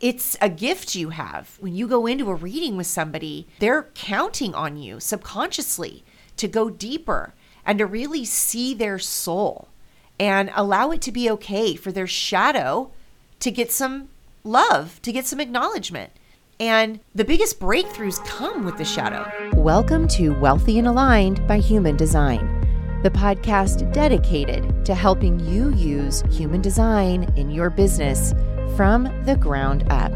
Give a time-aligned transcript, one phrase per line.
[0.00, 1.56] it's a gift you have.
[1.58, 6.04] When you go into a reading with somebody, they're counting on you subconsciously
[6.36, 7.34] to go deeper
[7.66, 9.68] and to really see their soul
[10.20, 12.92] and allow it to be okay for their shadow
[13.40, 14.08] to get some
[14.44, 16.12] love, to get some acknowledgement.
[16.60, 19.28] And the biggest breakthroughs come with the shadow.
[19.54, 26.22] Welcome to Wealthy and Aligned by Human Design, the podcast dedicated to helping you use
[26.30, 28.32] human design in your business
[28.76, 30.12] from the ground up.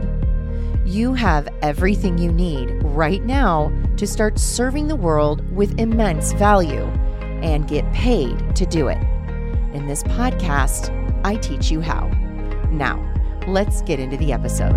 [0.84, 6.84] You have everything you need right now to start serving the world with immense value
[7.42, 8.98] and get paid to do it.
[9.72, 10.90] In this podcast,
[11.24, 12.08] I teach you how.
[12.70, 13.00] Now,
[13.46, 14.74] let's get into the episode.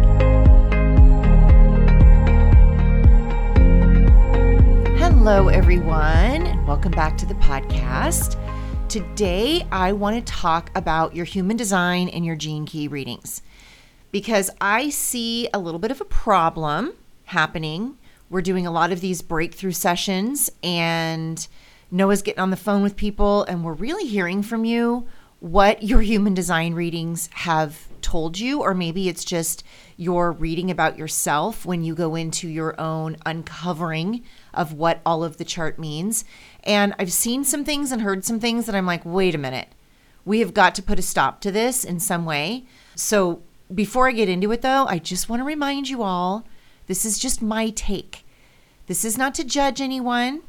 [4.98, 6.46] Hello, everyone.
[6.46, 8.40] And welcome back to the podcast.
[8.90, 13.42] Today, I want to talk about your human design and your gene key readings
[14.16, 16.94] because I see a little bit of a problem
[17.26, 17.98] happening.
[18.30, 21.46] We're doing a lot of these breakthrough sessions, and
[21.92, 25.06] Noah's getting on the phone with people, and we're really hearing from you
[25.42, 29.66] what your human design readings have told you, or maybe it's just
[29.98, 35.36] you're reading about yourself when you go into your own uncovering of what all of
[35.36, 36.24] the chart means.
[36.64, 39.68] And I've seen some things and heard some things that I'm like, wait a minute,
[40.24, 42.64] we have got to put a stop to this in some way.
[42.96, 43.42] So
[43.74, 46.46] before I get into it, though, I just want to remind you all
[46.88, 48.26] this is just my take.
[48.88, 50.42] This is not to judge anyone,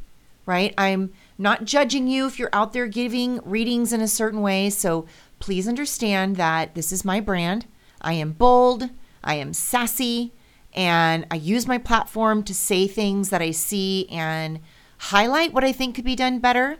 [0.45, 0.75] right?
[0.77, 4.70] I'm not judging you if you're out there giving readings in a certain way.
[4.70, 5.06] So
[5.39, 7.67] please understand that this is my brand.
[8.00, 8.91] I am bold,
[9.25, 10.33] I am sassy,
[10.75, 14.61] and I use my platform to say things that I see and
[14.98, 16.78] highlight what I think could be done better.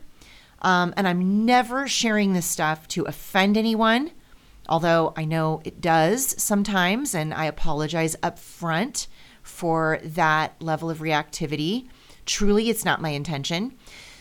[0.63, 4.11] Um, and I'm never sharing this stuff to offend anyone,
[4.69, 9.07] although I know it does sometimes, and I apologize up front
[9.43, 11.89] for that level of reactivity.
[12.25, 13.75] Truly, it's not my intention.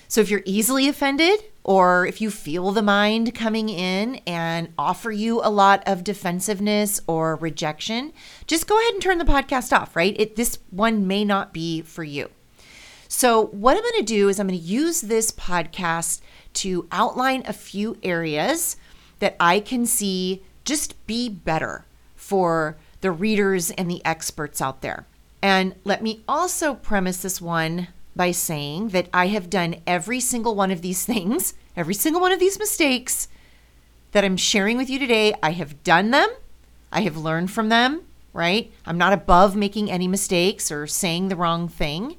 [0.07, 5.11] So if you're easily offended, or if you feel the mind coming in and offer
[5.11, 8.13] you a lot of defensiveness or rejection,
[8.45, 10.15] just go ahead and turn the podcast off, right?
[10.19, 12.29] It, this one may not be for you.
[13.07, 16.21] So, what I'm going to do is I'm going to use this podcast
[16.53, 18.77] to outline a few areas
[19.19, 25.05] that I can see just be better for the readers and the experts out there.
[25.41, 30.55] And let me also premise this one by saying that I have done every single
[30.55, 33.27] one of these things, every single one of these mistakes
[34.11, 35.33] that I'm sharing with you today.
[35.43, 36.29] I have done them,
[36.91, 38.01] I have learned from them,
[38.33, 38.71] right?
[38.85, 42.15] I'm not above making any mistakes or saying the wrong thing.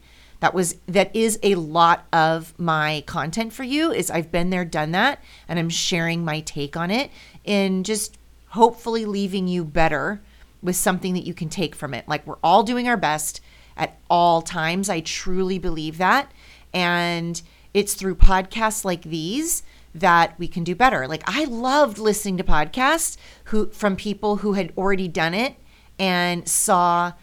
[0.46, 4.64] That was that is a lot of my content for you is I've been there
[4.64, 7.10] done that and I'm sharing my take on it
[7.44, 8.16] and just
[8.50, 10.22] hopefully leaving you better
[10.62, 12.06] with something that you can take from it.
[12.06, 13.40] Like we're all doing our best
[13.76, 14.88] at all times.
[14.88, 16.30] I truly believe that.
[16.72, 17.42] And
[17.74, 19.64] it's through podcasts like these
[19.96, 21.08] that we can do better.
[21.08, 25.56] Like I loved listening to podcasts who from people who had already done it
[25.98, 27.14] and saw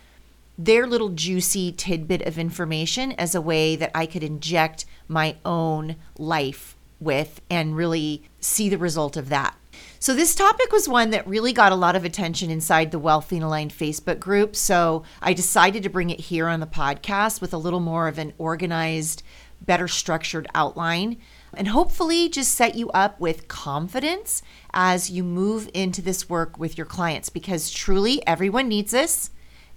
[0.58, 5.96] their little juicy tidbit of information as a way that I could inject my own
[6.18, 9.56] life with and really see the result of that.
[10.00, 13.38] So, this topic was one that really got a lot of attention inside the Wealthy
[13.38, 14.56] and Aligned Facebook group.
[14.56, 18.20] So, I decided to bring it here on the podcast with a little more of
[18.20, 19.24] an organized,
[19.62, 21.18] better structured outline
[21.56, 24.42] and hopefully just set you up with confidence
[24.74, 29.30] as you move into this work with your clients because truly everyone needs this.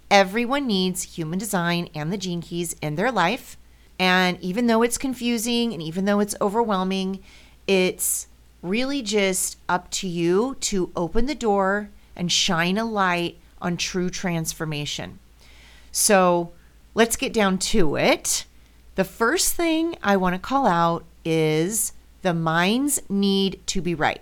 [0.09, 3.57] Everyone needs human design and the gene keys in their life.
[3.99, 7.19] And even though it's confusing and even though it's overwhelming,
[7.65, 8.27] it's
[8.61, 14.09] really just up to you to open the door and shine a light on true
[14.09, 15.19] transformation.
[15.91, 16.51] So
[16.93, 18.45] let's get down to it.
[18.95, 24.21] The first thing I want to call out is the minds need to be right.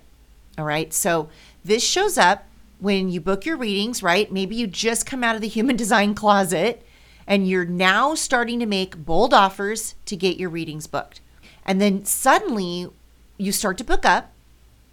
[0.57, 0.93] All right.
[0.93, 1.29] So
[1.63, 2.45] this shows up
[2.79, 4.31] when you book your readings, right?
[4.31, 6.85] Maybe you just come out of the human design closet
[7.27, 11.21] and you're now starting to make bold offers to get your readings booked.
[11.65, 12.89] And then suddenly
[13.37, 14.31] you start to book up.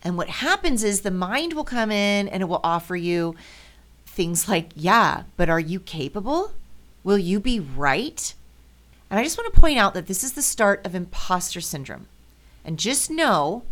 [0.02, 3.36] And what happens is the mind will come in and it will offer you
[4.06, 6.52] things like, yeah, but are you capable?
[7.04, 8.34] Will you be right?
[9.10, 12.06] And I just want to point out that this is the start of imposter syndrome.
[12.64, 13.62] And just know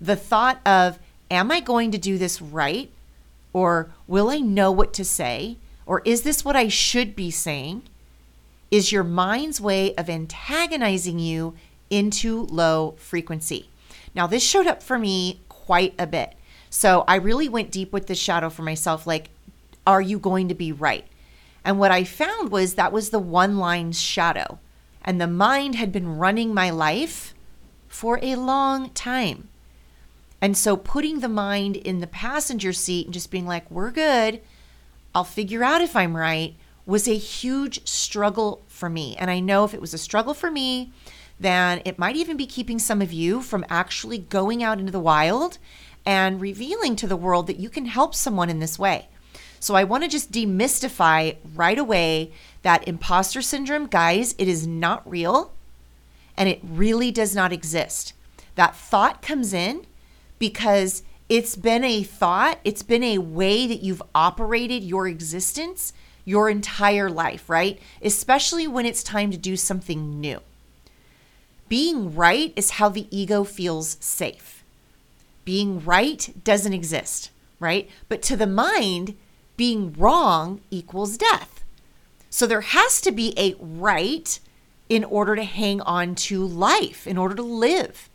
[0.00, 0.98] the thought of,
[1.30, 2.90] am I going to do this right?
[3.58, 5.56] Or will I know what to say?
[5.84, 7.82] Or is this what I should be saying?
[8.70, 11.54] Is your mind's way of antagonizing you
[11.90, 13.68] into low frequency.
[14.14, 16.34] Now, this showed up for me quite a bit.
[16.70, 19.06] So I really went deep with this shadow for myself.
[19.06, 19.30] Like,
[19.86, 21.06] are you going to be right?
[21.64, 24.58] And what I found was that was the one line shadow.
[25.02, 27.34] And the mind had been running my life
[27.88, 29.48] for a long time.
[30.40, 34.40] And so putting the mind in the passenger seat and just being like, we're good,
[35.14, 36.54] I'll figure out if I'm right,
[36.86, 39.16] was a huge struggle for me.
[39.16, 40.92] And I know if it was a struggle for me,
[41.40, 45.00] then it might even be keeping some of you from actually going out into the
[45.00, 45.58] wild
[46.06, 49.08] and revealing to the world that you can help someone in this way.
[49.60, 52.32] So I want to just demystify right away
[52.62, 55.52] that imposter syndrome, guys, it is not real
[56.36, 58.12] and it really does not exist.
[58.54, 59.84] That thought comes in
[60.38, 65.92] because it's been a thought, it's been a way that you've operated your existence
[66.28, 67.80] your entire life, right?
[68.02, 70.38] Especially when it's time to do something new.
[71.70, 74.62] Being right is how the ego feels safe.
[75.46, 77.88] Being right doesn't exist, right?
[78.10, 79.16] But to the mind,
[79.56, 81.64] being wrong equals death.
[82.28, 84.38] So there has to be a right
[84.90, 88.10] in order to hang on to life, in order to live.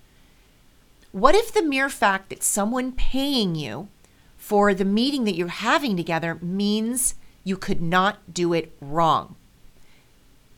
[1.14, 3.88] What if the mere fact that someone paying you
[4.36, 7.14] for the meeting that you're having together means
[7.44, 9.36] you could not do it wrong?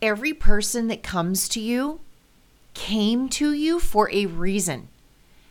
[0.02, 2.00] Every person that comes to you
[2.74, 4.88] came to you for a reason.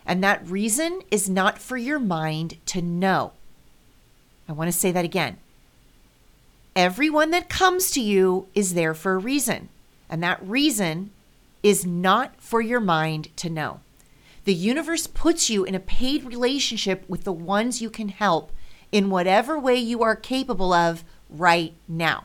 [0.06, 3.32] And that reason is not for your mind to know.
[4.48, 5.36] I want to say that again.
[6.74, 9.68] Everyone that comes to you is there for a reason.
[10.08, 11.10] And that reason
[11.62, 13.80] is not for your mind to know.
[14.44, 18.52] The universe puts you in a paid relationship with the ones you can help
[18.92, 22.24] in whatever way you are capable of right now.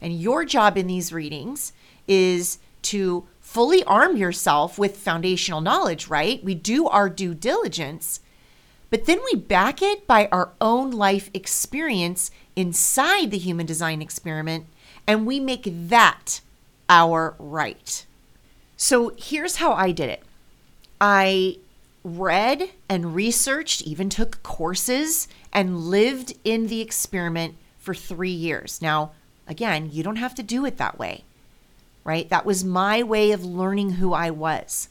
[0.00, 1.72] And your job in these readings
[2.06, 6.44] is to fully arm yourself with foundational knowledge, right?
[6.44, 8.20] We do our due diligence,
[8.90, 14.66] but then we back it by our own life experience inside the human design experiment,
[15.06, 16.40] and we make that
[16.88, 18.04] our right.
[18.76, 20.22] So here's how I did it
[21.06, 21.58] I
[22.02, 28.80] read and researched, even took courses, and lived in the experiment for three years.
[28.80, 29.10] Now,
[29.46, 31.24] again, you don't have to do it that way,
[32.04, 32.26] right?
[32.30, 34.88] That was my way of learning who I was.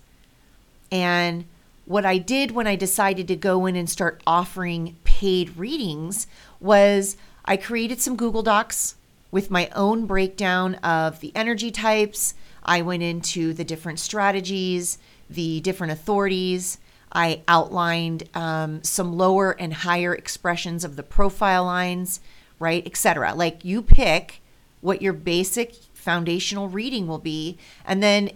[0.91, 1.45] And
[1.85, 6.27] what I did when I decided to go in and start offering paid readings
[6.59, 8.97] was I created some Google Docs
[9.31, 12.35] with my own breakdown of the energy types.
[12.61, 16.77] I went into the different strategies the different authorities.
[17.11, 22.19] I outlined um, some lower and higher expressions of the profile lines,
[22.59, 23.33] right, etc.
[23.35, 24.41] Like you pick
[24.81, 28.31] what your basic foundational reading will be, and then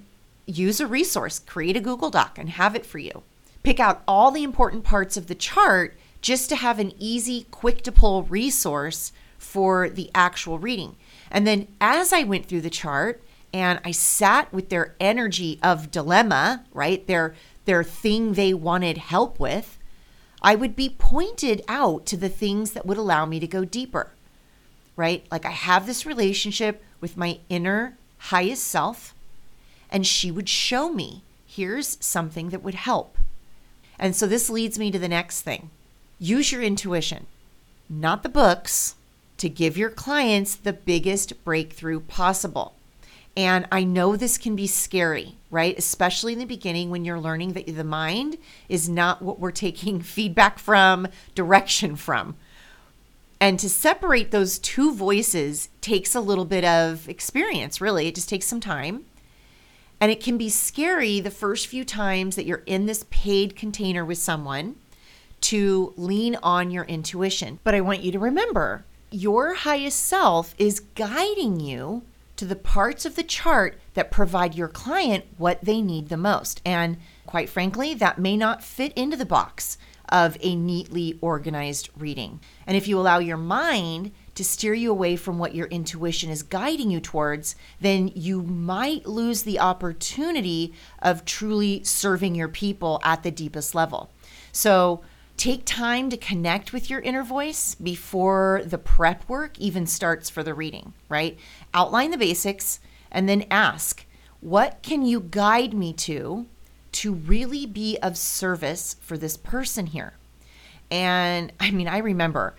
[0.46, 3.24] use a resource, create a Google Doc, and have it for you.
[3.64, 7.82] Pick out all the important parts of the chart just to have an easy, quick
[7.84, 10.96] to pull resource for the actual reading.
[11.30, 13.22] And then as I went through the chart,
[13.58, 17.06] and I sat with their energy of dilemma, right?
[17.08, 17.34] Their
[17.66, 19.80] their thing they wanted help with,
[20.44, 24.12] I would be pointed out to the things that would allow me to go deeper.
[24.96, 25.26] Right?
[25.32, 29.16] Like I have this relationship with my inner highest self
[29.90, 33.18] and she would show me here's something that would help.
[33.98, 35.72] And so this leads me to the next thing.
[36.20, 37.26] Use your intuition,
[37.90, 38.96] not the books,
[39.38, 42.77] to give your clients the biggest breakthrough possible.
[43.38, 45.78] And I know this can be scary, right?
[45.78, 50.02] Especially in the beginning when you're learning that the mind is not what we're taking
[50.02, 52.36] feedback from, direction from.
[53.40, 58.08] And to separate those two voices takes a little bit of experience, really.
[58.08, 59.06] It just takes some time.
[60.02, 64.04] And it can be scary the first few times that you're in this paid container
[64.04, 64.78] with someone
[65.42, 67.60] to lean on your intuition.
[67.64, 72.02] But I want you to remember your highest self is guiding you
[72.38, 76.62] to the parts of the chart that provide your client what they need the most.
[76.66, 79.78] And quite frankly, that may not fit into the box
[80.10, 82.40] of a neatly organized reading.
[82.66, 86.44] And if you allow your mind to steer you away from what your intuition is
[86.44, 93.24] guiding you towards, then you might lose the opportunity of truly serving your people at
[93.24, 94.12] the deepest level.
[94.52, 95.02] So,
[95.38, 100.42] Take time to connect with your inner voice before the prep work even starts for
[100.42, 101.38] the reading, right?
[101.76, 102.80] Outline the basics
[103.12, 104.04] and then ask,
[104.42, 106.48] what can you guide me to
[106.94, 110.14] to really be of service for this person here?
[110.90, 112.56] And I mean, I remember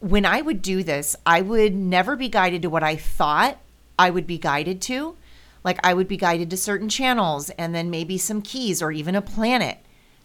[0.00, 3.58] when I would do this, I would never be guided to what I thought
[3.98, 5.16] I would be guided to.
[5.62, 9.14] Like I would be guided to certain channels and then maybe some keys or even
[9.14, 9.78] a planet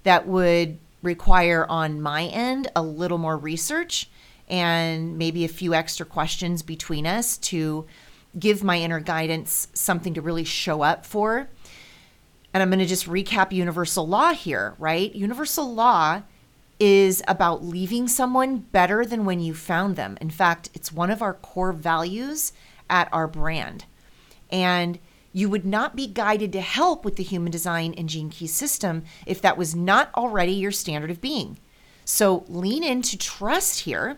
[0.04, 4.10] that would require on my end a little more research
[4.48, 7.86] and maybe a few extra questions between us to
[8.38, 11.50] give my inner guidance something to really show up for.
[12.54, 15.14] And I'm going to just recap universal law here, right?
[15.14, 16.24] Universal law
[16.80, 20.18] is about leaving someone better than when you found them.
[20.22, 22.54] In fact, it's one of our core values
[22.90, 23.86] at our brand.
[24.50, 24.98] And
[25.32, 29.04] you would not be guided to help with the human design and gene key system
[29.26, 31.58] if that was not already your standard of being.
[32.06, 34.18] So lean into trust here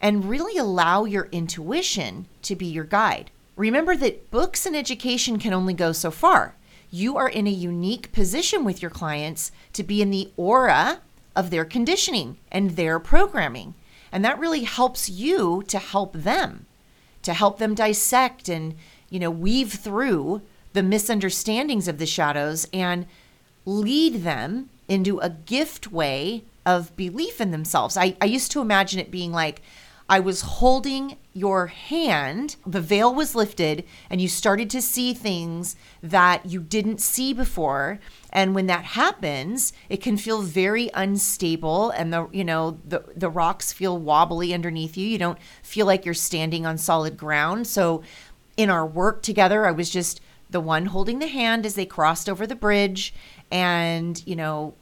[0.00, 3.30] and really allow your intuition to be your guide.
[3.56, 6.56] Remember that books and education can only go so far.
[6.90, 11.00] You are in a unique position with your clients to be in the aura
[11.34, 13.74] of their conditioning and their programming.
[14.10, 16.66] And that really helps you to help them,
[17.22, 18.74] to help them dissect and,
[19.12, 20.40] you know, weave through
[20.72, 23.06] the misunderstandings of the shadows and
[23.66, 27.94] lead them into a gift way of belief in themselves.
[27.98, 29.60] I, I used to imagine it being like
[30.08, 35.76] I was holding your hand, the veil was lifted, and you started to see things
[36.02, 37.98] that you didn't see before.
[38.30, 43.30] And when that happens, it can feel very unstable and the you know the the
[43.30, 45.06] rocks feel wobbly underneath you.
[45.06, 47.66] You don't feel like you're standing on solid ground.
[47.66, 48.02] So
[48.56, 52.28] in our work together, I was just the one holding the hand as they crossed
[52.28, 53.14] over the bridge
[53.50, 54.74] and, you know,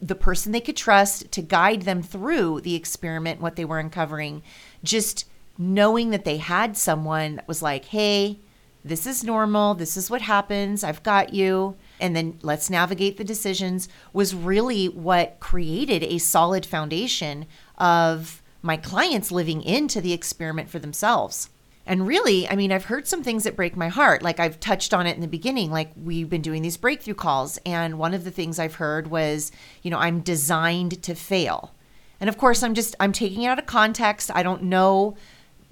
[0.00, 4.42] the person they could trust to guide them through the experiment, what they were uncovering,
[4.84, 5.24] just
[5.58, 8.38] knowing that they had someone that was like, hey,
[8.84, 9.74] this is normal.
[9.74, 10.84] This is what happens.
[10.84, 11.76] I've got you.
[12.00, 17.46] And then let's navigate the decisions was really what created a solid foundation
[17.76, 21.50] of my clients living into the experiment for themselves.
[21.88, 24.22] And really, I mean, I've heard some things that break my heart.
[24.22, 27.58] Like I've touched on it in the beginning, like we've been doing these breakthrough calls.
[27.64, 29.50] And one of the things I've heard was,
[29.82, 31.72] you know, I'm designed to fail.
[32.20, 34.30] And of course, I'm just, I'm taking it out of context.
[34.34, 35.16] I don't know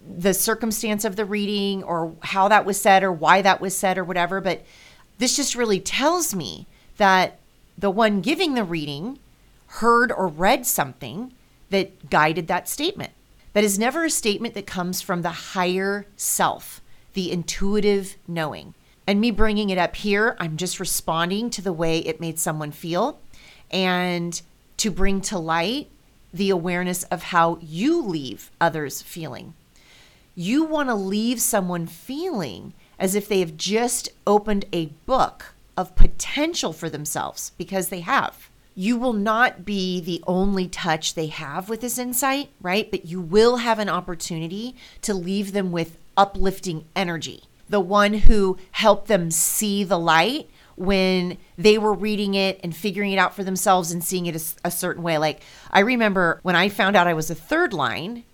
[0.09, 3.99] the circumstance of the reading or how that was said or why that was said
[3.99, 4.41] or whatever.
[4.41, 4.65] But
[5.19, 7.39] this just really tells me that
[7.77, 9.19] the one giving the reading
[9.67, 11.35] heard or read something
[11.69, 13.13] that guided that statement.
[13.57, 16.83] That is never a statement that comes from the higher self,
[17.15, 18.75] the intuitive knowing.
[19.07, 22.71] And me bringing it up here, I'm just responding to the way it made someone
[22.71, 23.19] feel
[23.71, 24.39] and
[24.77, 25.89] to bring to light
[26.35, 29.55] the awareness of how you leave others feeling.
[30.35, 35.97] You want to leave someone feeling as if they have just opened a book of
[35.97, 41.69] potential for themselves because they have you will not be the only touch they have
[41.71, 42.91] with this insight, right?
[42.91, 47.45] But you will have an opportunity to leave them with uplifting energy.
[47.71, 53.13] The one who helped them see the light when they were reading it and figuring
[53.13, 55.17] it out for themselves and seeing it a, a, certain way.
[55.17, 55.41] Like,
[55.71, 58.25] I remember when I found out I was a third line,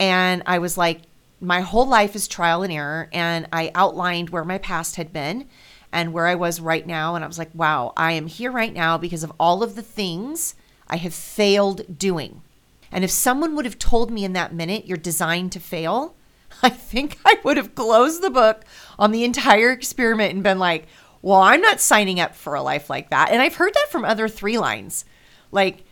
[0.00, 1.02] and I was like,
[1.42, 3.10] my whole life is trial and error.
[3.12, 5.46] And I outlined where my past had been
[5.94, 7.14] and where I was right now.
[7.14, 9.82] And I was like, wow, I am here right now because of all of the
[9.82, 10.56] things
[10.88, 12.42] I have failed doing.
[12.90, 16.16] And if someone would have told me in that minute, you're designed to fail,
[16.62, 18.64] I think I would have closed the book
[18.98, 20.86] on the entire experiment and been like,
[21.22, 23.30] well, I'm not signing up for a life like that.
[23.30, 25.04] And I've heard that from other three lines.
[25.52, 25.84] Like,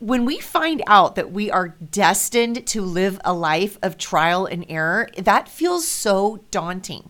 [0.00, 4.66] when we find out that we are destined to live a life of trial and
[4.68, 7.08] error, that feels so daunting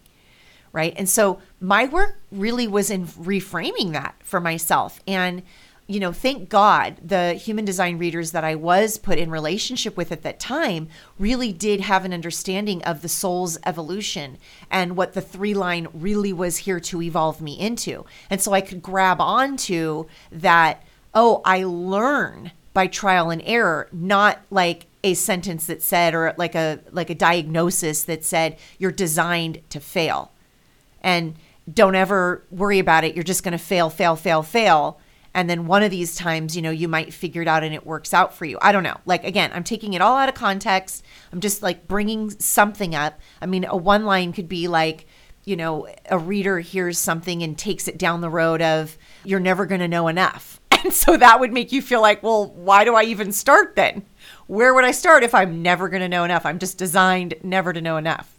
[0.76, 0.92] right?
[0.98, 5.00] And so my work really was in reframing that for myself.
[5.08, 5.42] And,
[5.86, 10.12] you know, thank God the human design readers that I was put in relationship with
[10.12, 14.36] at that time really did have an understanding of the soul's evolution
[14.70, 18.04] and what the three line really was here to evolve me into.
[18.28, 20.82] And so I could grab onto that,
[21.14, 26.54] oh, I learn by trial and error, not like a sentence that said or like
[26.54, 30.32] a like a diagnosis that said you're designed to fail
[31.00, 31.34] and
[31.72, 33.14] don't ever worry about it.
[33.14, 35.00] You're just going to fail, fail, fail, fail.
[35.34, 37.84] And then one of these times, you know, you might figure it out and it
[37.84, 38.58] works out for you.
[38.62, 38.96] I don't know.
[39.04, 41.04] Like, again, I'm taking it all out of context.
[41.32, 43.20] I'm just like bringing something up.
[43.42, 45.06] I mean, a one line could be like,
[45.44, 49.66] you know, a reader hears something and takes it down the road of, you're never
[49.66, 50.60] going to know enough.
[50.84, 54.04] And so that would make you feel like, well, why do I even start then?
[54.46, 56.46] Where would I start if I'm never going to know enough?
[56.46, 58.38] I'm just designed never to know enough,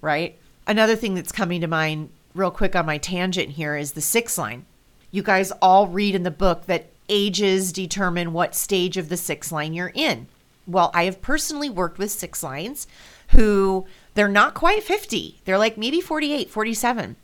[0.00, 0.38] right?
[0.68, 4.36] Another thing that's coming to mind real quick on my tangent here is the six
[4.36, 4.66] line.
[5.10, 9.50] You guys all read in the book that ages determine what stage of the six
[9.50, 10.28] line you're in.
[10.66, 12.86] Well, I have personally worked with six lines
[13.30, 15.40] who they're not quite 50.
[15.46, 17.16] They're like maybe 48, 47.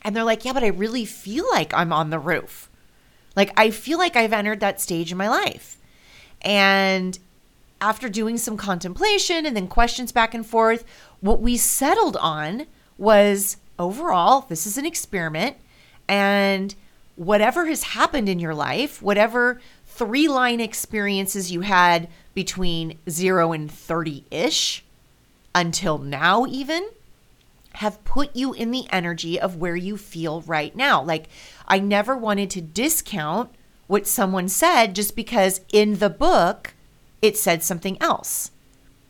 [0.00, 2.70] And they're like, yeah, but I really feel like I'm on the roof.
[3.36, 5.76] Like, I feel like I've entered that stage in my life.
[6.40, 7.18] And
[7.80, 10.84] after doing some contemplation and then questions back and forth,
[11.20, 12.66] what we settled on
[12.98, 15.56] was overall, this is an experiment.
[16.08, 16.74] And
[17.16, 23.70] whatever has happened in your life, whatever three line experiences you had between zero and
[23.70, 24.84] 30 ish
[25.54, 26.88] until now, even
[27.74, 31.02] have put you in the energy of where you feel right now.
[31.02, 31.28] Like,
[31.68, 33.50] I never wanted to discount
[33.86, 36.74] what someone said just because in the book
[37.22, 38.50] it said something else.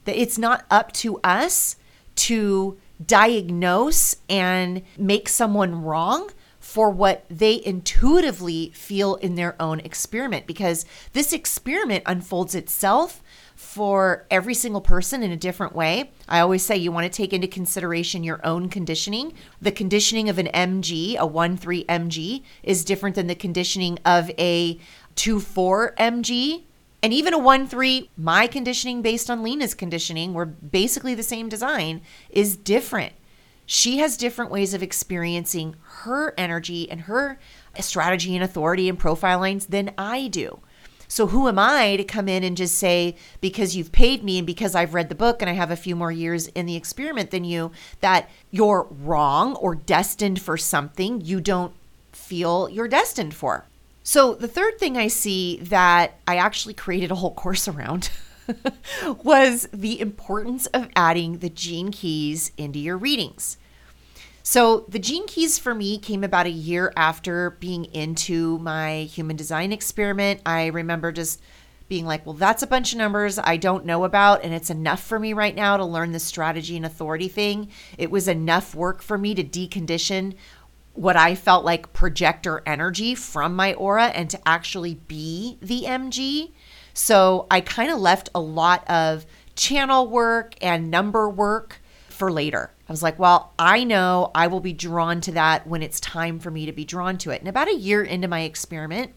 [0.04, 1.76] That it's not up to us
[2.20, 10.46] to diagnose and make someone wrong for what they intuitively feel in their own experiment
[10.46, 10.84] because
[11.14, 13.22] this experiment unfolds itself
[13.56, 16.10] for every single person in a different way.
[16.28, 19.32] I always say you want to take into consideration your own conditioning.
[19.62, 24.30] The conditioning of an MG, a 1 3 MG, is different than the conditioning of
[24.38, 24.78] a
[25.14, 26.64] 2 4 MG.
[27.02, 31.48] And even a 1 3, my conditioning based on Lena's conditioning, we're basically the same
[31.48, 33.14] design, is different.
[33.64, 37.38] She has different ways of experiencing her energy and her
[37.78, 40.58] strategy and authority and profile lines than I do.
[41.06, 44.46] So who am I to come in and just say, because you've paid me and
[44.46, 47.30] because I've read the book and I have a few more years in the experiment
[47.30, 51.72] than you, that you're wrong or destined for something you don't
[52.12, 53.66] feel you're destined for?
[54.10, 58.10] So the third thing I see that I actually created a whole course around.
[59.22, 63.56] was the importance of adding the gene keys into your readings.
[64.42, 69.36] So, the gene keys for me came about a year after being into my human
[69.36, 70.40] design experiment.
[70.44, 71.40] I remember just
[71.90, 75.02] being like, well, that's a bunch of numbers I don't know about, and it's enough
[75.02, 77.68] for me right now to learn the strategy and authority thing.
[77.98, 80.34] It was enough work for me to decondition
[80.94, 86.52] what I felt like projector energy from my aura and to actually be the MG.
[86.92, 92.70] So, I kind of left a lot of channel work and number work for later.
[92.88, 96.38] I was like, well, I know I will be drawn to that when it's time
[96.38, 97.40] for me to be drawn to it.
[97.40, 99.12] And about a year into my experiment,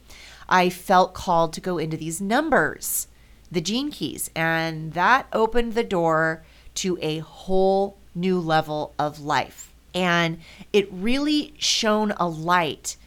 [0.48, 3.08] I felt called to go into these numbers,
[3.52, 6.44] the gene keys, and that opened the door
[6.76, 9.73] to a whole new level of life.
[9.94, 10.40] And
[10.72, 12.98] it really shone a light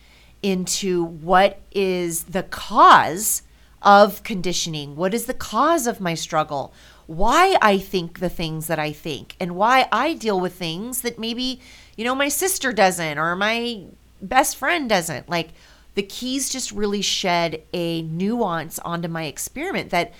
[0.43, 3.43] into what is the cause
[3.83, 4.97] of conditioning.
[4.97, 6.73] What is the cause of my struggle?
[7.07, 11.19] why I think the things that I think and why I deal with things that
[11.19, 11.61] maybe,
[11.97, 13.85] you know, my sister doesn't or my
[14.21, 15.29] best friend doesn't.
[15.29, 15.51] Like
[15.95, 20.13] the keys just really shed a nuance onto my experiment that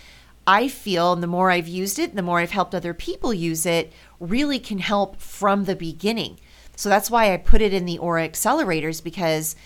[0.49, 3.67] I feel, and the more I've used it, the more I've helped other people use
[3.67, 6.39] it, really can help from the beginning.
[6.77, 9.57] So that's why I put it in the Aura accelerators because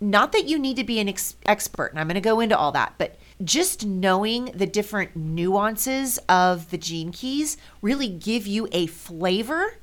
[0.00, 2.56] not that you need to be an ex- expert, and I'm going to go into
[2.56, 8.68] all that, but just knowing the different nuances of the gene keys really give you
[8.72, 9.74] a flavor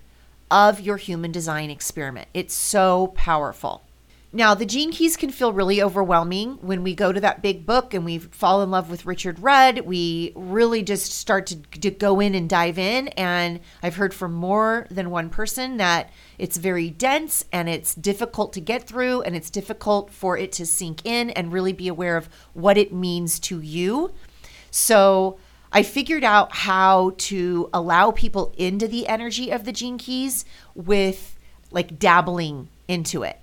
[0.50, 2.28] of your human design experiment.
[2.34, 3.84] It's so powerful.
[4.34, 7.94] Now, the gene keys can feel really overwhelming when we go to that big book
[7.94, 9.80] and we fall in love with Richard Rudd.
[9.80, 13.08] We really just start to, to, go in and dive in.
[13.10, 18.54] And I've heard from more than one person that it's very dense and it's difficult
[18.54, 22.18] to get through and it's difficult for it to sink in and really be aware
[22.18, 24.14] of what it means to you.
[24.72, 25.38] So,
[25.72, 30.46] I figured out how to allow people into the energy of the gene keys
[30.76, 31.38] with
[31.72, 33.38] like dabbling into it.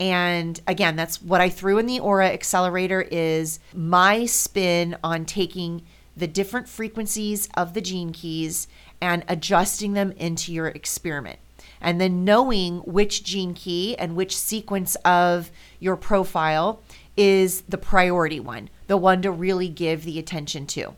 [0.00, 5.82] And again, that's what I threw in the Aura Accelerator is my spin on taking
[6.16, 8.68] the different frequencies of the gene keys
[9.00, 11.38] and adjusting them into your experiment.
[11.80, 16.82] And then knowing which gene key and which sequence of your profile
[17.16, 20.94] is the priority one, the one to really give the attention to.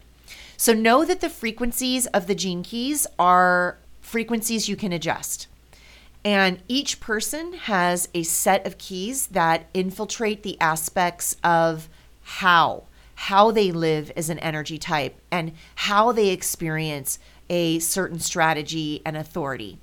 [0.57, 5.47] So know that the frequencies of the gene keys are frequencies you can adjust.
[6.25, 11.89] And each person has a set of keys that infiltrate the aspects of
[12.23, 19.01] how, how they live as an energy type and how they experience a certain strategy
[19.07, 19.79] and authority.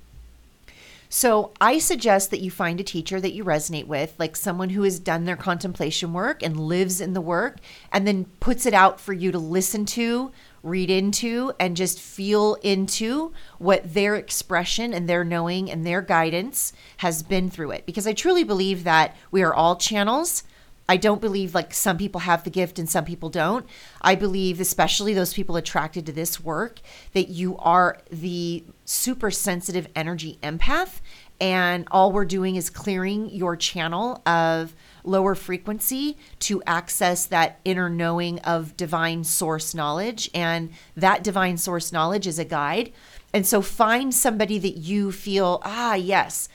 [1.10, 4.82] So I suggest that you find a teacher that you resonate with, like someone who
[4.82, 7.58] has done their contemplation work and lives in the work,
[7.90, 10.30] and then puts it out for you to listen to,
[10.62, 16.74] read into, and just feel into what their expression and their knowing and their guidance
[16.98, 17.86] has been through it.
[17.86, 20.42] Because I truly believe that we are all channels
[20.88, 23.66] I don't believe like some people have the gift and some people don't.
[24.00, 26.80] I believe, especially those people attracted to this work,
[27.12, 31.00] that you are the super sensitive energy empath
[31.40, 34.74] And all we're doing is clearing your channel of
[35.04, 40.28] lower frequency to access that inner knowing of divine source knowledge.
[40.34, 42.92] And that divine source knowledge is a guide.
[43.32, 46.48] And so find somebody that you feel, ah, yes,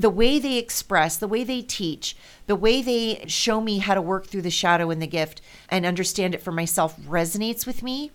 [0.00, 4.00] the way they express, the way they teach, the way they show me how to
[4.00, 8.10] work through the shadow and the gift and understand it for myself resonates with me.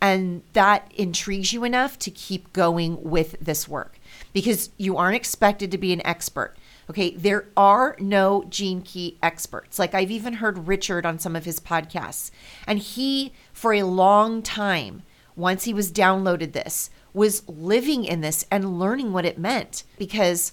[0.00, 4.00] And that intrigues you enough to keep going with this work
[4.32, 6.56] because you aren't expected to be an expert.
[6.90, 9.78] Okay, there are no gene key experts.
[9.78, 12.30] Like I've even heard Richard on some of his podcasts,
[12.66, 15.02] and he, for a long time,
[15.36, 20.52] once he was downloaded this, was living in this and learning what it meant because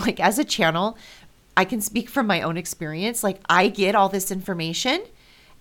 [0.00, 0.96] like as a channel,
[1.56, 3.24] I can speak from my own experience.
[3.24, 5.02] Like I get all this information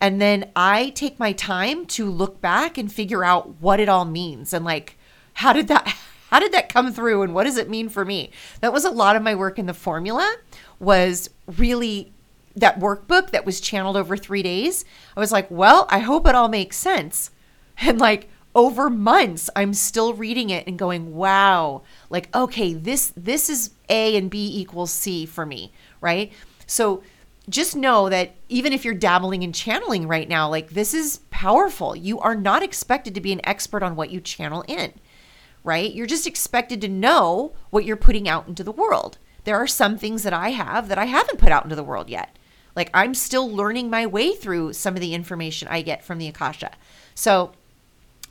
[0.02, 4.06] and then I take my time to look back and figure out what it all
[4.06, 4.98] means and like
[5.36, 5.88] how did that
[6.32, 8.32] how did that come through and what does it mean for me?
[8.60, 10.36] That was a lot of my work in the formula
[10.80, 12.12] was really
[12.56, 14.84] that workbook that was channeled over 3 days.
[15.16, 17.32] I was like, well, I hope it all makes sense.
[17.78, 21.84] And like over months i'm still reading it and going wow.
[22.10, 26.32] Like okay this this is a and b equals c for me right?
[26.66, 27.04] So
[27.48, 31.96] just know that even if you're dabbling in channeling right now like this is powerful.
[31.96, 34.94] You are not expected to be an expert on what you channel in
[35.64, 35.94] right?
[35.94, 39.18] You're just expected to know what you're putting out into the world.
[39.46, 42.10] There are some things that i have that i haven't put out into the world
[42.10, 42.38] yet.
[42.76, 46.28] Like i'm still learning my way through some of the information i get from the
[46.28, 46.72] akasha.
[47.14, 47.52] So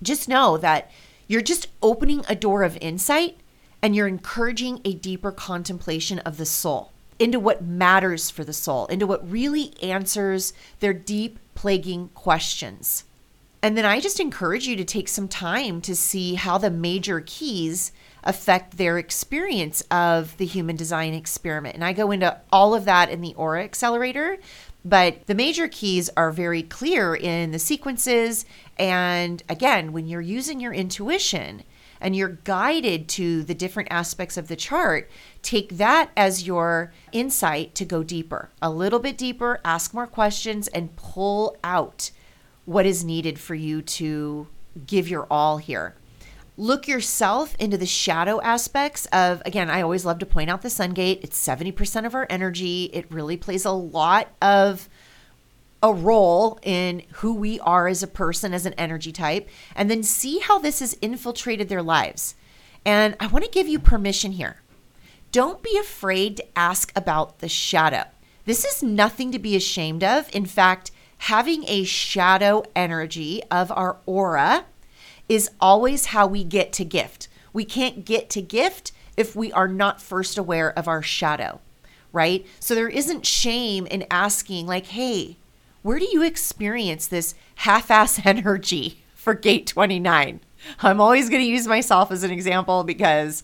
[0.05, 0.91] just know that
[1.27, 3.39] you're just opening a door of insight
[3.83, 8.87] and you're encouraging a deeper contemplation of the soul into what matters for the soul,
[8.87, 13.05] into what really answers their deep, plaguing questions.
[13.63, 17.23] And then I just encourage you to take some time to see how the major
[17.25, 21.75] keys affect their experience of the human design experiment.
[21.75, 24.39] And I go into all of that in the Aura Accelerator.
[24.85, 28.45] But the major keys are very clear in the sequences.
[28.79, 31.63] And again, when you're using your intuition
[32.01, 35.11] and you're guided to the different aspects of the chart,
[35.43, 40.69] take that as your insight to go deeper, a little bit deeper, ask more questions,
[40.69, 42.11] and pull out
[42.65, 44.49] what is needed for you to
[44.87, 45.95] give your all here.
[46.57, 50.71] Look yourself into the shadow aspects of again i always love to point out the
[50.71, 51.21] sun gate.
[51.23, 52.85] It's 70% of our energy.
[52.93, 54.89] It really plays a lot of
[55.85, 60.03] a role in who we are as a person as an energy type and then
[60.03, 62.35] see how this has infiltrated their lives
[62.85, 64.63] and i want to give you permission here
[65.31, 68.05] don't be afraid to ask about the shadow
[68.47, 73.99] this is nothing to be ashamed of in fact having a shadow energy of our
[74.07, 74.65] aura
[75.29, 77.29] is always how we get to gift.
[77.53, 81.61] We can't get to gift if we are not first aware of our shadow,
[82.13, 82.47] right?
[82.61, 85.37] So there isn't shame in asking, like, hey,
[85.85, 90.41] where do you experience this half ass energy for gate 29?
[90.81, 93.43] I'm always going to use myself as an example because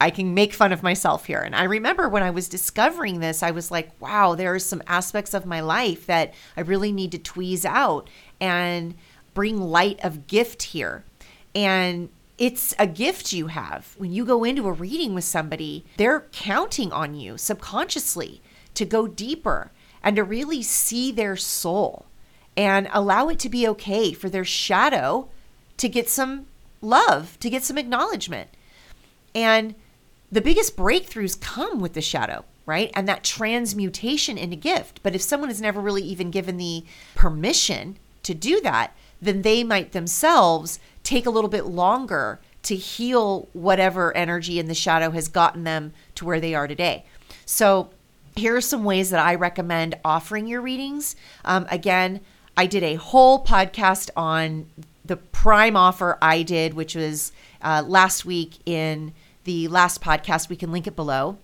[0.00, 1.40] I can make fun of myself here.
[1.40, 4.82] And I remember when I was discovering this, I was like, wow, there are some
[4.86, 8.08] aspects of my life that I really need to tweeze out.
[8.40, 8.94] And
[9.34, 11.04] bring light of gift here.
[11.54, 12.08] And
[12.38, 13.94] it's a gift you have.
[13.98, 18.40] When you go into a reading with somebody, they're counting on you subconsciously
[18.74, 19.70] to go deeper
[20.04, 22.04] and to really see their soul
[22.56, 25.28] and allow it to be okay for their shadow
[25.78, 26.46] to get some
[26.80, 28.50] love, to get some acknowledgement.
[29.34, 29.74] And
[30.30, 32.92] the biggest breakthroughs come with the shadow, right?
[32.94, 35.00] And that transmutation into gift.
[35.02, 39.64] But if someone has never really even given the permission to do that, then they
[39.64, 45.28] might themselves take a little bit longer to heal whatever energy in the shadow has
[45.28, 47.04] gotten them to where they are today.
[47.46, 47.90] So,
[48.36, 51.16] here are some ways that I recommend offering your readings.
[51.44, 52.20] Um, again,
[52.56, 54.66] I did a whole podcast on
[55.04, 59.12] the prime offer I did, which was uh, last week in
[59.44, 60.48] the last podcast.
[60.48, 61.38] We can link it below.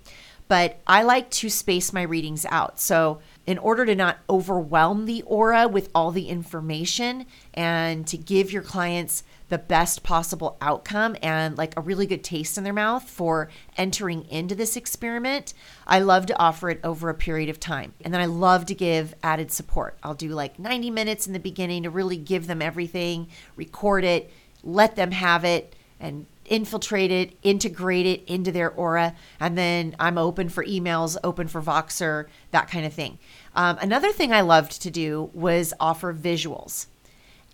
[0.48, 2.81] But I like to space my readings out.
[2.81, 8.53] So, in order to not overwhelm the aura with all the information and to give
[8.53, 13.09] your clients the best possible outcome and like a really good taste in their mouth
[13.09, 15.53] for entering into this experiment,
[15.87, 17.92] I love to offer it over a period of time.
[18.03, 19.98] And then I love to give added support.
[20.03, 24.31] I'll do like 90 minutes in the beginning to really give them everything, record it,
[24.62, 29.15] let them have it, and infiltrate it, integrate it into their aura.
[29.39, 33.19] And then I'm open for emails, open for Voxer, that kind of thing.
[33.57, 36.87] Um, another thing I loved to do was offer visuals.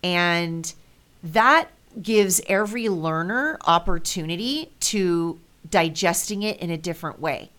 [0.02, 0.72] And
[1.22, 1.70] that
[2.02, 7.50] gives every learner opportunity to digesting it in a different way.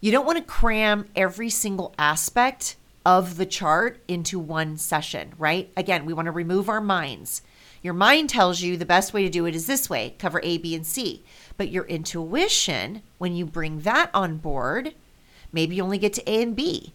[0.00, 2.76] You don't want to cram every single aspect
[3.06, 5.70] of the chart into one session, right?
[5.76, 7.42] Again, we want to remove our minds.
[7.84, 10.56] Your mind tells you the best way to do it is this way cover A,
[10.56, 11.22] B, and C.
[11.58, 14.94] But your intuition, when you bring that on board,
[15.52, 16.94] maybe you only get to A and B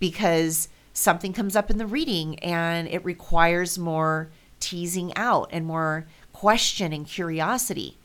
[0.00, 6.06] because something comes up in the reading and it requires more teasing out and more
[6.32, 7.98] question and curiosity.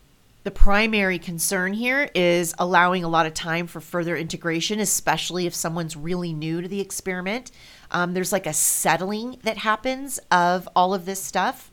[0.43, 5.55] The primary concern here is allowing a lot of time for further integration, especially if
[5.55, 7.51] someone's really new to the experiment.
[7.89, 11.71] Um, there's like a settling that happens of all of this stuff,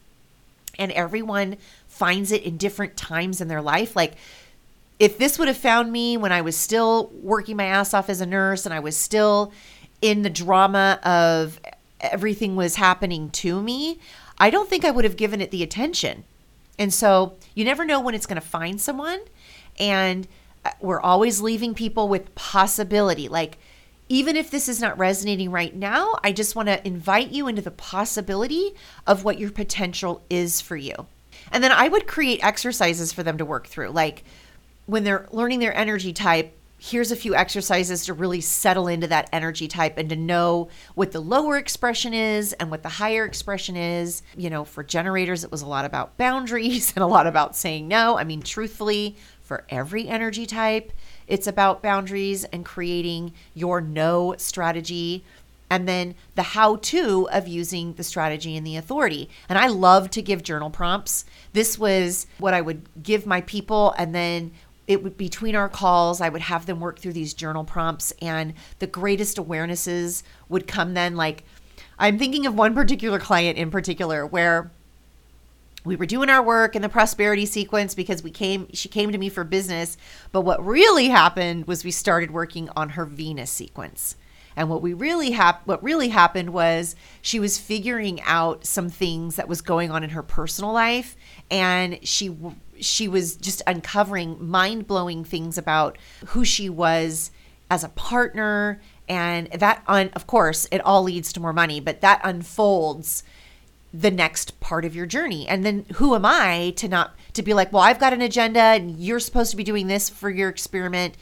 [0.78, 1.56] and everyone
[1.86, 3.94] finds it in different times in their life.
[3.94, 4.14] Like,
[4.98, 8.20] if this would have found me when I was still working my ass off as
[8.20, 9.52] a nurse and I was still
[10.00, 11.60] in the drama of
[12.00, 13.98] everything was happening to me,
[14.38, 16.24] I don't think I would have given it the attention.
[16.78, 19.20] And so you never know when it's going to find someone.
[19.78, 20.28] And
[20.64, 23.28] uh, we're always leaving people with possibility.
[23.28, 23.58] Like,
[24.08, 27.62] even if this is not resonating right now, I just want to invite you into
[27.62, 28.74] the possibility
[29.06, 30.94] of what your potential is for you.
[31.50, 33.90] And then I would create exercises for them to work through.
[33.90, 34.24] Like
[34.86, 39.28] when they're learning their energy type, here's a few exercises to really settle into that
[39.32, 43.74] energy type and to know what the lower expression is and what the higher expression
[43.74, 44.22] is.
[44.36, 47.88] You know, for generators, it was a lot about boundaries and a lot about saying
[47.88, 48.18] no.
[48.18, 50.92] I mean, truthfully, for every energy type,
[51.26, 55.24] it's about boundaries and creating your no strategy.
[55.70, 59.28] And then the how to of using the strategy and the authority.
[59.48, 61.24] And I love to give journal prompts.
[61.52, 63.94] This was what I would give my people.
[63.96, 64.52] And then
[64.86, 68.52] it would between our calls i would have them work through these journal prompts and
[68.78, 71.44] the greatest awarenesses would come then like
[71.98, 74.70] i'm thinking of one particular client in particular where
[75.84, 79.18] we were doing our work in the prosperity sequence because we came she came to
[79.18, 79.96] me for business.
[80.32, 84.16] But what really happened was we started working on her venus sequence.
[84.56, 89.36] And what we really hap- what really happened was she was figuring out some things
[89.36, 91.16] that was going on in her personal life.
[91.50, 92.34] And she
[92.80, 97.30] she was just uncovering mind-blowing things about who she was
[97.70, 98.80] as a partner.
[99.06, 103.22] And that un- of course it all leads to more money but that unfolds
[103.94, 105.46] the next part of your journey.
[105.46, 108.60] And then who am i to not to be like well i've got an agenda
[108.60, 111.16] and you're supposed to be doing this for your experiment.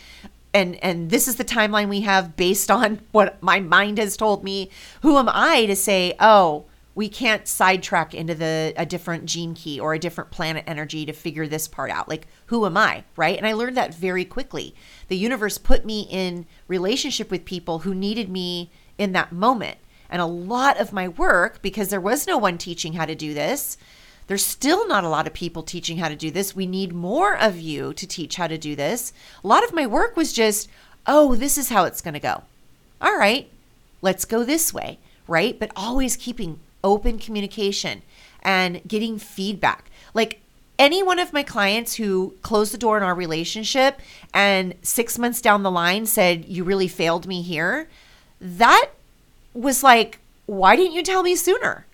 [0.55, 4.43] And and this is the timeline we have based on what my mind has told
[4.43, 4.71] me.
[5.03, 9.79] Who am i to say oh we can't sidetrack into the a different gene key
[9.79, 12.09] or a different planet energy to figure this part out?
[12.09, 13.37] Like who am i right?
[13.37, 14.75] And i learned that very quickly.
[15.09, 19.77] The universe put me in relationship with people who needed me in that moment
[20.13, 23.35] and a lot of my work because there was no one teaching how to do
[23.35, 23.77] this
[24.29, 26.55] there's still not a lot of people teaching how to do this.
[26.55, 29.13] We need more of you to teach how to do this.
[29.43, 30.69] A lot of my work was just
[31.09, 32.45] oh this is how it's going to go.
[33.01, 33.51] All right
[34.01, 35.59] let's go this way right?
[35.59, 38.03] But always keeping open communication
[38.43, 39.91] and getting feedback.
[40.15, 40.41] Like
[40.79, 44.01] any one of my clients who closed the door in our relationship
[44.35, 47.89] and six months down the line said, You really failed me here,
[48.41, 48.91] that
[49.55, 51.87] was like, Why didn't you tell me sooner?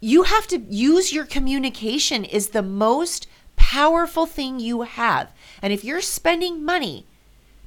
[0.00, 5.32] You have to use your communication is the most powerful thing you have.
[5.62, 7.06] And if you're spending money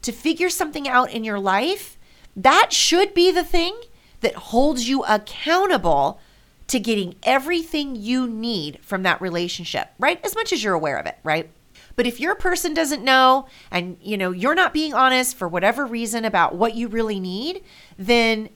[0.02, 1.98] to figure something out in your life,
[2.36, 3.76] that should be the thing
[4.22, 6.20] that holds you accountable
[6.68, 10.24] to getting everything you need from that relationship, right?
[10.24, 11.50] As much as you're aware of it, right?
[11.96, 15.86] But if your person doesn't know and you know you're not being honest for whatever
[15.86, 17.64] reason about what you really need,
[17.98, 18.50] then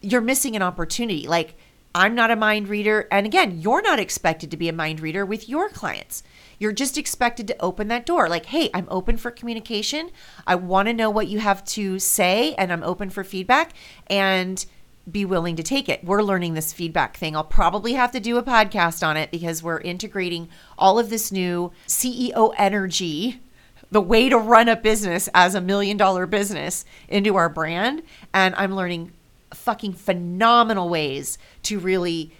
[0.00, 1.26] you're missing an opportunity.
[1.26, 1.56] Like
[1.94, 5.24] I'm not a mind reader and again, you're not expected to be a mind reader
[5.24, 6.22] with your clients.
[6.58, 8.28] You're just expected to open that door.
[8.28, 10.10] Like, "Hey, I'm open for communication.
[10.46, 13.72] I want to know what you have to say and I'm open for feedback."
[14.08, 14.64] And
[15.10, 16.04] be willing to take it.
[16.04, 17.34] We're learning this feedback thing.
[17.34, 21.32] I'll probably have to do a podcast on it because we're integrating all of this
[21.32, 23.40] new CEO energy,
[23.90, 28.02] the way to run a business as a million dollar business into our brand.
[28.34, 29.12] And I'm learning
[29.68, 32.32] fucking phenomenal ways to really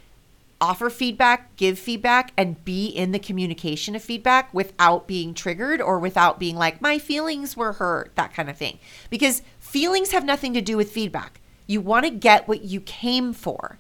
[0.63, 5.99] offer feedback, give feedback, and be in the communication of feedback without being triggered or
[5.99, 8.79] without being like, my feelings were hurt, that kind of thing.
[9.11, 11.39] Because feelings have nothing to do with feedback.
[11.67, 13.79] You want to get what you came for.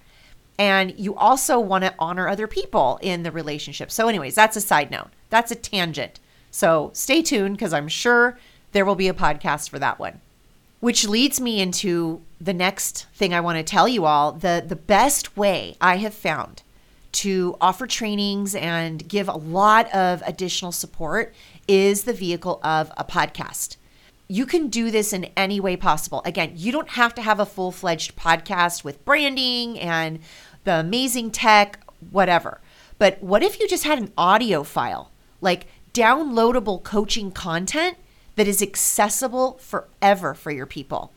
[0.58, 3.90] And you also want to honor other people in the relationship.
[3.90, 5.08] So, anyways, that's a side note.
[5.30, 6.20] That's a tangent.
[6.50, 8.38] So, stay tuned because I'm sure
[8.72, 10.20] there will be a podcast for that one.
[10.80, 14.32] Which leads me into the next thing I want to tell you all.
[14.32, 16.62] The, the best way I have found
[17.10, 21.34] to offer trainings and give a lot of additional support
[21.66, 23.76] is the vehicle of a podcast.
[24.28, 26.20] you can do this in any way possible.
[26.24, 30.20] Again, you don't have to have a full fledged podcast with branding and
[30.64, 32.60] the amazing tech, whatever.
[32.98, 35.10] But what if you just had an audio file,
[35.40, 37.96] like downloadable coaching content
[38.38, 41.12] that is accessible forever for your people?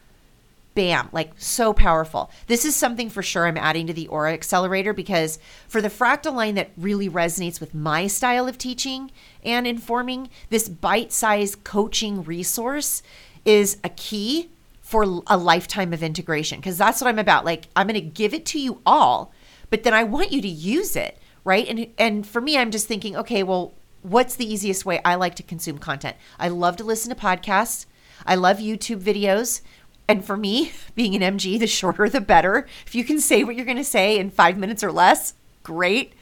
[0.74, 2.32] Bam, like so powerful.
[2.48, 6.34] This is something for sure I'm adding to the Aura Accelerator because for the fractal
[6.34, 9.12] line that really resonates with my style of teaching
[9.44, 13.04] and informing, this bite sized coaching resource
[13.46, 14.50] is a key
[14.82, 17.46] for a lifetime of integration because that's what I'm about.
[17.46, 19.32] Like, I'm going to give it to you all,
[19.70, 21.68] but then I want you to use it, right?
[21.68, 23.74] And, and for me, I'm just thinking, okay, well,
[24.04, 26.18] what's the easiest way I like to consume content?
[26.40, 27.86] I love to listen to podcasts.
[28.26, 29.62] I love YouTube videos.
[30.08, 32.68] And for me, being an MG, the shorter the better.
[32.86, 35.34] If you can say what you're going to say in five minutes or less,
[35.64, 36.14] great.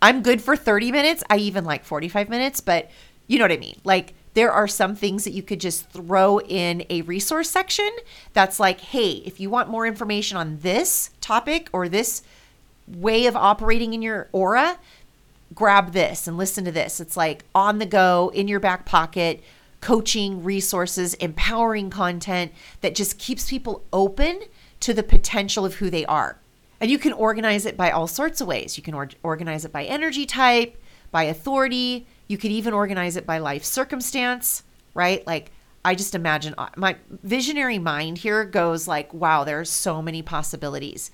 [0.00, 1.24] I'm good for 30 minutes.
[1.30, 2.90] I even like 45 minutes, but
[3.26, 3.80] you know what I mean.
[3.82, 7.88] Like, there are some things that you could just throw in a resource section
[8.34, 12.22] that's like, hey, if you want more information on this topic or this
[12.86, 14.78] way of operating in your aura,
[15.54, 17.00] grab this and listen to this.
[17.00, 19.42] It's like on the go, in your back pocket,
[19.80, 24.40] coaching resources, empowering content that just keeps people open
[24.80, 26.38] to the potential of who they are.
[26.80, 28.76] And you can organize it by all sorts of ways.
[28.76, 32.06] You can or- organize it by energy type, by authority.
[32.28, 35.26] You could even organize it by life circumstance, right?
[35.26, 35.52] Like,
[35.84, 40.20] I just imagine uh, my visionary mind here goes like, wow, there are so many
[40.20, 41.10] possibilities.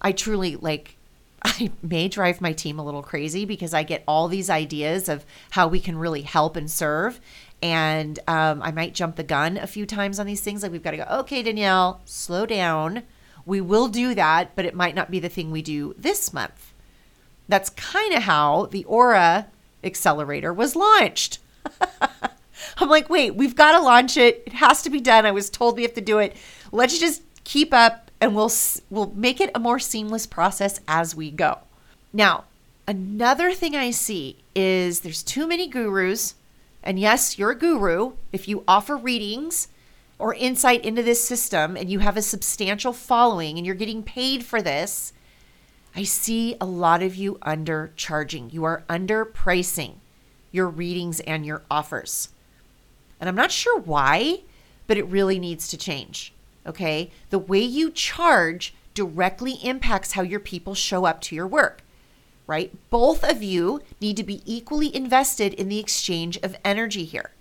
[0.00, 0.96] I truly like,
[1.44, 5.24] I may drive my team a little crazy because I get all these ideas of
[5.50, 7.20] how we can really help and serve.
[7.62, 10.62] And um, I might jump the gun a few times on these things.
[10.62, 13.02] Like, we've got to go, okay, Danielle, slow down
[13.46, 16.72] we will do that, but it might not be the thing we do this month.
[17.48, 19.48] That's kind of how the Aura
[19.82, 21.40] Accelerator was launched.
[22.78, 24.44] I'm like, wait, we've got to launch it.
[24.46, 25.26] It has to be done.
[25.26, 26.36] I was told we have to do it.
[26.72, 28.50] Let's just keep up and we'll
[28.88, 31.58] we'll make it a more seamless process as we go.
[32.10, 32.44] Now,
[32.88, 36.34] another thing I see is there's too many gurus.
[36.82, 39.68] And yes, you're a guru if you offer readings
[40.18, 44.42] or insight into this system and you have a substantial following and you're getting paid
[44.42, 45.12] for this,
[45.94, 48.54] I see a lot of you undercharging.
[48.54, 49.96] You are underpricing
[50.50, 52.30] your readings and your offers.
[53.20, 54.40] And I'm not sure why,
[54.86, 56.32] but it really needs to change.
[56.66, 57.10] Okay?
[57.30, 61.82] The way you charge directly impacts how your people show up to your work,
[62.46, 62.72] right?
[62.90, 67.32] Both of you need to be equally invested in the exchange of energy here.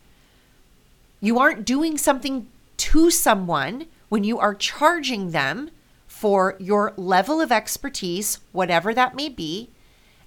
[1.21, 5.69] You aren't doing something to someone when you are charging them
[6.07, 9.69] for your level of expertise, whatever that may be,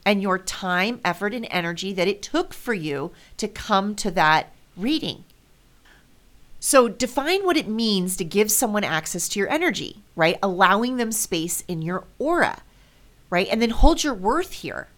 [0.05, 4.53] and your time, effort, and energy that it took for you to come to that
[4.77, 5.25] reading.
[6.69, 10.37] So, define what it means to give someone access to your energy, right?
[10.43, 12.61] Allowing them space in your aura,
[13.31, 13.47] right?
[13.49, 14.89] And then hold your worth here.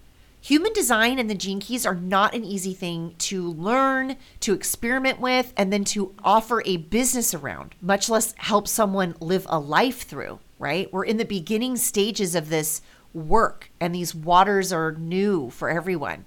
[0.41, 5.21] Human design and the gene keys are not an easy thing to learn, to experiment
[5.21, 10.07] with, and then to offer a business around, much less help someone live a life
[10.09, 10.91] through, right?
[10.91, 12.81] We're in the beginning stages of this
[13.13, 16.25] work, and these waters are new for everyone.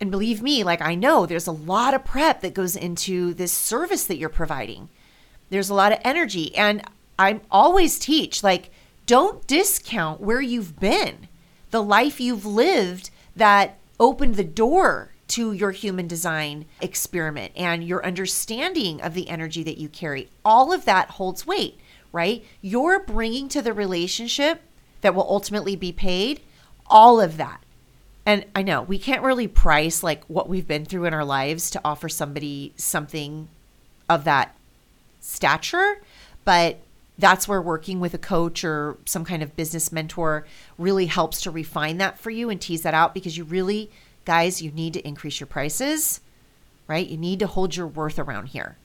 [0.00, 3.52] And believe me, like I know there's a lot of prep that goes into this
[3.52, 4.88] service that you're providing.
[5.48, 6.54] There's a lot of energy.
[6.54, 6.82] And
[7.18, 8.70] I always teach like,
[9.06, 11.28] don't discount where you've been,
[11.70, 18.04] the life you've lived that opened the door to your human design experiment and your
[18.04, 20.28] understanding of the energy that you carry.
[20.44, 21.80] All of that holds weight,
[22.12, 22.44] right?
[22.60, 24.62] You're bringing to the relationship
[25.00, 26.40] that will ultimately be paid
[26.86, 27.62] all of that.
[28.26, 31.70] And I know we can't really price like what we've been through in our lives
[31.70, 33.48] to offer somebody something
[34.08, 34.54] of that
[35.20, 36.02] stature,
[36.44, 36.78] but
[37.18, 40.44] that's where working with a coach or some kind of business mentor
[40.76, 43.90] really helps to refine that for you and tease that out because you really,
[44.24, 46.20] guys, you need to increase your prices,
[46.88, 47.06] right?
[47.06, 48.76] You need to hold your worth around here.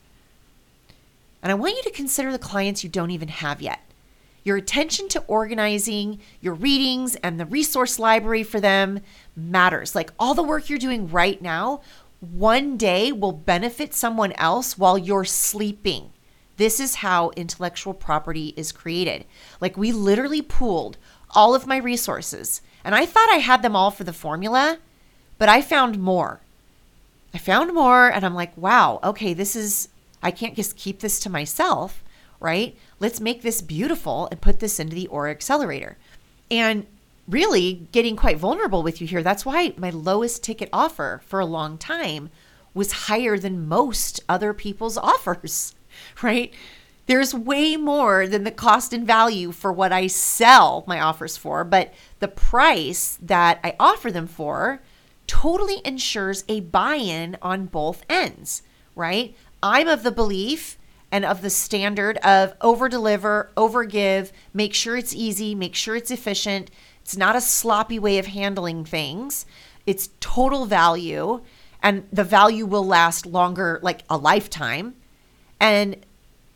[1.42, 3.80] And I want you to consider the clients you don't even have yet.
[4.44, 9.00] Your attention to organizing your readings and the resource library for them
[9.36, 9.94] matters.
[9.94, 11.80] Like all the work you're doing right now,
[12.20, 16.12] one day will benefit someone else while you're sleeping.
[16.56, 19.24] This is how intellectual property is created.
[19.60, 20.98] Like we literally pooled
[21.34, 24.78] all of my resources, and I thought I had them all for the formula,
[25.38, 26.40] but I found more.
[27.34, 29.88] I found more, and I'm like, wow, okay, this is,
[30.22, 32.04] I can't just keep this to myself,
[32.38, 32.76] right?
[33.00, 35.96] Let's make this beautiful and put this into the Aura Accelerator.
[36.50, 36.86] And
[37.28, 39.22] really getting quite vulnerable with you here.
[39.22, 42.30] That's why my lowest ticket offer for a long time
[42.74, 45.74] was higher than most other people's offers
[46.22, 46.52] right?
[47.06, 51.64] There's way more than the cost and value for what I sell my offers for,
[51.64, 54.80] but the price that I offer them for
[55.26, 58.62] totally ensures a buy in on both ends,
[58.94, 59.36] right?
[59.62, 60.78] I'm of the belief
[61.10, 65.96] and of the standard of over deliver, over give, make sure it's easy, make sure
[65.96, 66.70] it's efficient.
[67.02, 69.44] It's not a sloppy way of handling things.
[69.86, 71.42] It's total value,
[71.82, 74.94] and the value will last longer, like a lifetime.
[75.60, 75.96] And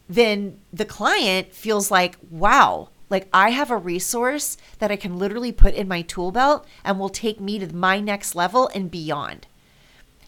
[0.08, 5.52] then the client feels like, wow, like I have a resource that I can literally
[5.52, 9.46] put in my tool belt and will take me to my next level and beyond.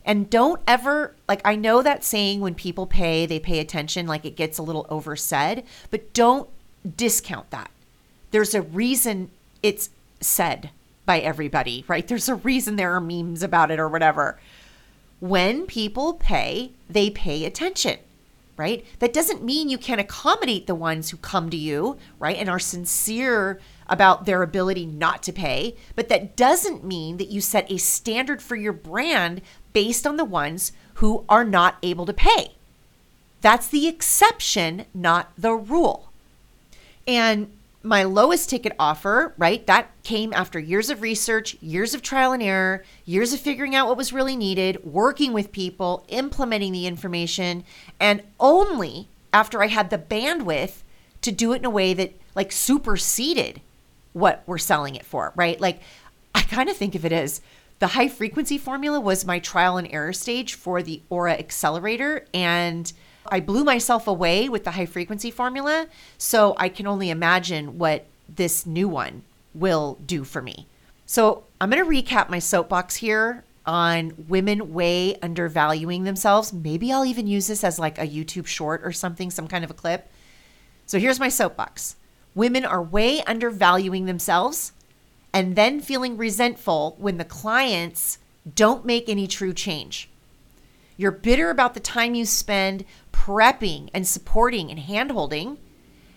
[0.05, 4.25] And don't ever, like, I know that saying when people pay, they pay attention, like
[4.25, 6.49] it gets a little oversaid, but don't
[6.97, 7.71] discount that.
[8.31, 9.31] There's a reason
[9.63, 9.91] it's
[10.21, 10.71] said
[11.07, 12.07] by everybody, right?
[12.07, 14.39] There's a reason there are memes about it or whatever.
[15.21, 17.99] When people pay, they pay attention
[18.59, 18.85] right?
[18.99, 22.59] That doesn't mean you can't accommodate the ones who come to you, right, and are
[22.59, 27.79] sincere about their ability not to pay, but that doesn't mean that you set a
[27.79, 29.41] standard for your brand
[29.73, 32.57] based on the ones who are not able to pay.
[33.41, 36.11] That's the exception, not the rule.
[37.07, 37.53] And
[37.83, 39.67] my lowest ticket offer, right?
[39.67, 43.87] That came after years of research, years of trial and error, years of figuring out
[43.87, 47.65] what was really needed, working with people, implementing the information,
[48.01, 50.83] and only after I had the bandwidth
[51.23, 53.61] to do it in a way that like superseded
[54.13, 55.61] what we're selling it for, right?
[55.61, 55.81] Like
[56.35, 57.41] I kind of think of it as
[57.79, 62.93] the high frequency formula was my trial and error stage for the Aura Accelerator and
[63.31, 65.87] I blew myself away with the high frequency formula.
[66.17, 69.23] So I can only imagine what this new one
[69.55, 70.67] will do for me.
[71.07, 76.53] So I'm going to recap my soapbox here on women way undervaluing themselves.
[76.53, 79.71] Maybe I'll even use this as like a YouTube short or something, some kind of
[79.71, 80.11] a clip.
[80.87, 81.97] So here's my soapbox
[82.35, 84.73] women are way undervaluing themselves
[85.33, 88.19] and then feeling resentful when the clients
[88.55, 90.09] don't make any true change.
[90.97, 92.85] You're bitter about the time you spend
[93.29, 95.59] prepping and supporting and handholding,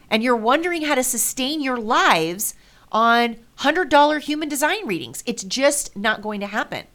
[0.10, 2.54] and you're wondering how to sustain your lives
[2.90, 5.22] on $100 human design readings.
[5.26, 6.86] It's just not going to happen.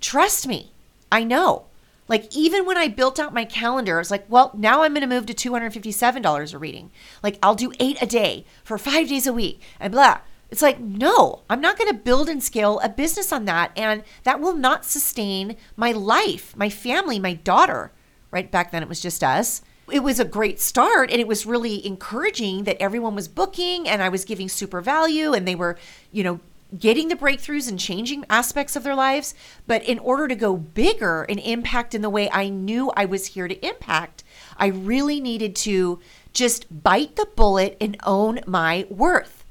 [0.00, 0.72] Trust me,
[1.12, 1.66] I know.
[2.08, 5.02] Like, even when I built out my calendar, I was like, well, now I'm going
[5.02, 6.90] to move to $257 a reading.
[7.22, 10.20] Like, I'll do eight a day for five days a week and blah.
[10.50, 13.72] It's like, no, I'm not going to build and scale a business on that.
[13.76, 17.92] And that will not sustain my life, my family, my daughter
[18.30, 18.50] right?
[18.50, 19.62] Back then it was just us.
[19.90, 24.02] It was a great start and it was really encouraging that everyone was booking and
[24.02, 25.78] I was giving super value and they were,
[26.12, 26.40] you know,
[26.78, 29.34] getting the breakthroughs and changing aspects of their lives.
[29.66, 33.28] But in order to go bigger and impact in the way I knew I was
[33.28, 34.24] here to impact,
[34.58, 36.00] I really needed to
[36.32, 39.44] just bite the bullet and own my worth.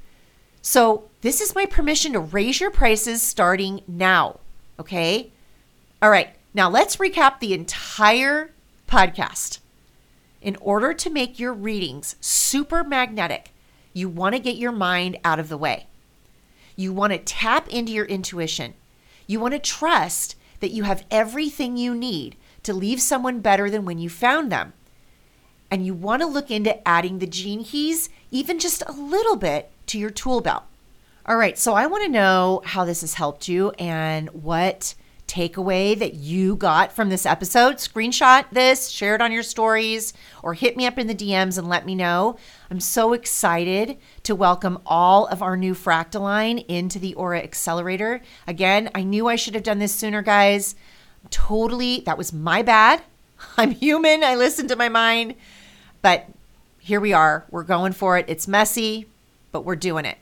[0.62, 4.38] So, this is my permission to raise your prices starting now.
[4.78, 5.32] Okay.
[6.00, 6.28] All right.
[6.54, 8.52] Now, let's recap the entire
[8.88, 9.58] podcast.
[10.40, 13.52] In order to make your readings super magnetic,
[13.92, 15.86] you want to get your mind out of the way.
[16.74, 18.74] You want to tap into your intuition.
[19.26, 23.84] You want to trust that you have everything you need to leave someone better than
[23.84, 24.72] when you found them.
[25.70, 29.70] And you want to look into adding the gene keys, even just a little bit,
[29.88, 30.64] to your tool belt.
[31.26, 34.94] All right, so I want to know how this has helped you and what
[35.28, 40.12] takeaway that you got from this episode, screenshot this, share it on your stories,
[40.42, 42.36] or hit me up in the DMs and let me know.
[42.70, 48.20] I'm so excited to welcome all of our new Fractaline into the Aura Accelerator.
[48.46, 50.74] Again, I knew I should have done this sooner, guys.
[51.30, 53.02] Totally, that was my bad.
[53.56, 54.24] I'm human.
[54.24, 55.34] I listen to my mind.
[56.02, 56.26] But
[56.78, 57.44] here we are.
[57.50, 58.24] We're going for it.
[58.28, 59.06] It's messy,
[59.52, 60.18] but we're doing it.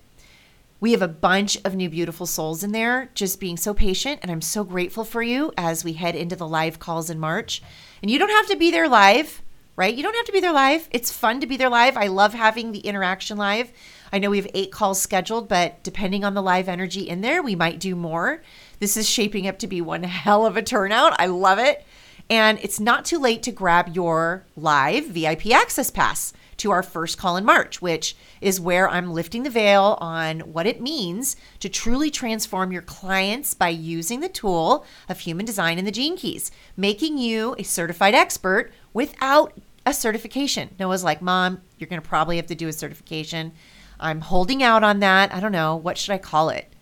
[0.79, 4.20] We have a bunch of new beautiful souls in there, just being so patient.
[4.22, 7.62] And I'm so grateful for you as we head into the live calls in March.
[8.03, 9.41] And you don't have to be there live,
[9.74, 9.95] right?
[9.95, 10.87] You don't have to be there live.
[10.91, 11.97] It's fun to be there live.
[11.97, 13.72] I love having the interaction live.
[14.12, 17.43] I know we have eight calls scheduled, but depending on the live energy in there,
[17.43, 18.43] we might do more.
[18.79, 21.18] This is shaping up to be one hell of a turnout.
[21.18, 21.87] I love it.
[22.29, 27.18] And it's not too late to grab your live VIP access pass to our first
[27.18, 31.68] call in March, which is where I'm lifting the veil on what it means to
[31.68, 36.50] truly transform your clients by using the tool of human design and the gene keys,
[36.76, 39.52] making you a certified expert without
[39.84, 40.70] a certification.
[40.78, 43.52] Noah's like, Mom, you're going to probably have to do a certification.
[44.00, 45.32] I'm holding out on that.
[45.32, 45.76] I don't know.
[45.76, 46.72] What should I call it?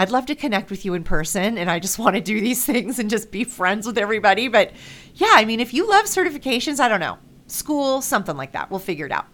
[0.00, 2.64] I'd love to connect with you in person and I just want to do these
[2.64, 4.48] things and just be friends with everybody.
[4.48, 4.72] But
[5.14, 7.18] yeah, I mean, if you love certifications, I don't know.
[7.48, 8.70] School, something like that.
[8.70, 9.26] We'll figure it out.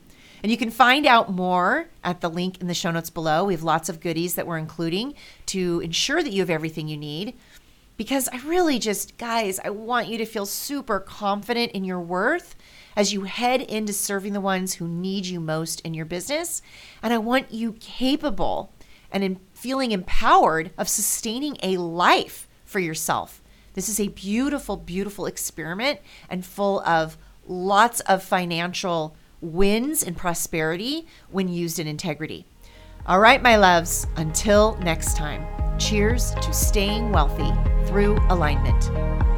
[0.43, 3.45] And you can find out more at the link in the show notes below.
[3.45, 5.15] We have lots of goodies that we're including
[5.47, 7.35] to ensure that you have everything you need.
[7.97, 12.57] Because I really just, guys, I want you to feel super confident in your worth
[12.97, 16.61] as you head into serving the ones who need you most in your business.
[17.03, 18.73] And I want you capable
[19.11, 23.43] and in feeling empowered of sustaining a life for yourself.
[23.75, 27.17] This is a beautiful, beautiful experiment and full of
[27.47, 32.47] lots of financial wins and prosperity when used in integrity.
[33.07, 35.47] All right, my loves, until next time,
[35.79, 37.53] cheers to staying wealthy
[37.87, 39.34] through alignment.